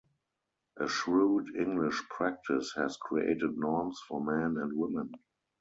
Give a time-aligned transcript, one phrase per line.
[0.77, 5.11] A shrewd English practice has created norms for men and women.